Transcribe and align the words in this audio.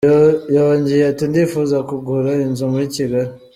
Yongeye 0.55 1.03
ati 1.11 1.23
"Ndifuza 1.31 1.77
kugura 1.89 2.31
inzu 2.45 2.63
muri 2.71 2.85
Kigali. 2.95 3.31